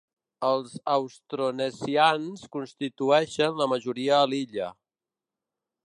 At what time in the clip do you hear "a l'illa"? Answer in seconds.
4.23-4.73